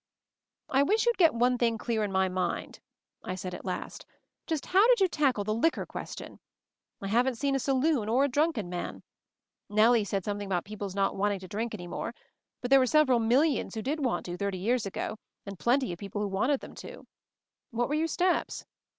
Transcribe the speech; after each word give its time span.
"I 0.67 0.81
wish 0.81 1.05
you'd 1.05 1.19
get 1.19 1.35
one 1.35 1.59
thing 1.59 1.77
clear 1.77 2.03
in 2.03 2.11
my 2.11 2.27
mind," 2.27 2.79
I 3.23 3.35
said 3.35 3.53
at 3.53 3.63
last. 3.63 4.03
"Just 4.47 4.65
how 4.65 4.87
did 4.87 4.99
you 4.99 5.07
tackle 5.07 5.43
the 5.43 5.53
liquor 5.53 5.85
question. 5.85 6.39
I 7.01 7.07
haven't 7.07 7.35
seen 7.37 7.53
a 7.53 7.59
saloon— 7.59 8.09
or 8.09 8.23
a 8.23 8.27
drunken 8.27 8.67
man. 8.67 9.03
Nellie 9.69 10.03
said 10.03 10.25
something 10.25 10.47
about 10.47 10.65
people's 10.65 10.95
not 10.95 11.15
wanting 11.15 11.39
to 11.41 11.47
drink 11.47 11.75
any 11.75 11.85
more— 11.85 12.15
but 12.61 12.71
there 12.71 12.79
were 12.79 12.87
several 12.87 13.19
mil 13.19 13.41
lions 13.41 13.75
who 13.75 13.83
did 13.83 14.03
want 14.03 14.25
to, 14.25 14.37
thirty 14.37 14.57
years 14.57 14.87
ago, 14.87 15.17
and 15.45 15.59
plenty 15.59 15.93
of 15.93 15.99
people 15.99 16.19
who 16.19 16.27
wanted 16.27 16.61
them 16.61 16.73
to. 16.77 17.05
What 17.69 17.87
were 17.87 17.93
your 17.93 18.07
steps?" 18.07 18.65